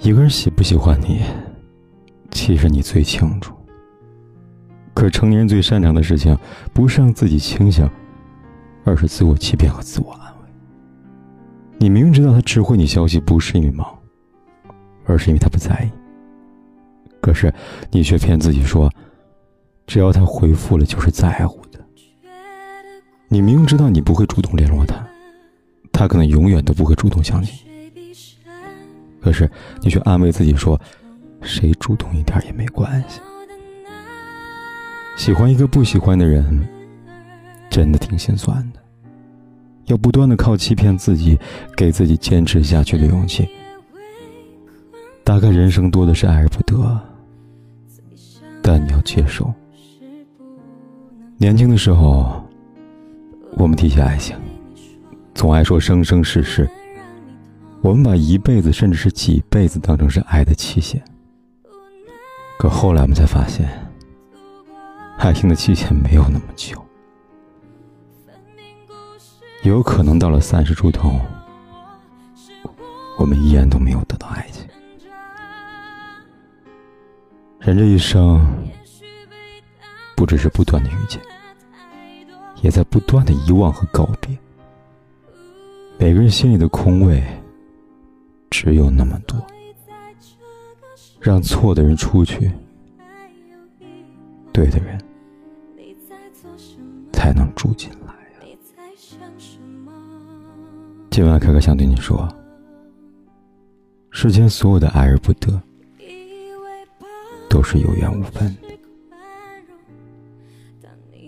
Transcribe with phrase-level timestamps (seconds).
[0.00, 1.22] 一个人喜不喜欢你，
[2.30, 3.52] 其实你最清楚。
[4.94, 6.36] 可成年人最擅长的事情，
[6.72, 7.88] 不是让自己清醒，
[8.84, 10.48] 而是自我欺骗和自我安慰。
[11.78, 13.86] 你明明知道他只回你消息不是因为忙，
[15.04, 15.90] 而是因为他不在意。
[17.20, 17.52] 可是
[17.90, 18.90] 你却骗自己说，
[19.86, 21.78] 只要他回复了，就是在乎的。
[23.26, 25.06] 你明明知道你不会主动联络他，
[25.92, 27.67] 他可能永远都不会主动相信。
[29.28, 29.50] 可是，
[29.82, 30.80] 你却安慰自己说
[31.44, 33.20] ：“谁主动一点也没关系。”
[35.18, 36.66] 喜欢一个不喜欢的人，
[37.68, 38.80] 真的挺心酸的。
[39.84, 41.38] 要不断的靠欺骗自己，
[41.76, 43.46] 给自己坚持下去的勇气。
[45.22, 46.98] 大概人生多的是爱而不得，
[48.62, 49.52] 但你要接受。
[51.36, 52.42] 年轻的时候，
[53.58, 54.34] 我们提起爱情，
[55.34, 56.66] 总爱说生生世世。
[57.88, 61.02] 我们把一辈子，甚至是几辈子当成是爱的期限，
[62.58, 63.66] 可后来我们才发现，
[65.16, 66.84] 爱情的期限没有那么久。
[69.62, 71.18] 有可能到了三十出头，
[73.18, 74.68] 我们依然都没有得到爱情。
[77.58, 78.46] 人这一生，
[80.14, 81.22] 不只是不断的遇见，
[82.60, 84.38] 也在不断的遗忘和告别。
[85.98, 87.24] 每个人心里的空位。
[88.50, 89.38] 只有那么多，
[91.20, 92.50] 让错的人出去，
[94.52, 94.98] 对的人
[97.12, 98.14] 才能住进来
[101.10, 102.28] 今晚可可想对你说，
[104.10, 105.60] 世间所有的爱而不得，
[107.48, 108.68] 都是有缘无分的。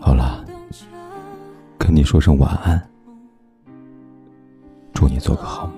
[0.00, 0.44] 好了，
[1.78, 2.90] 跟你说声晚安，
[4.94, 5.77] 祝你做个好梦。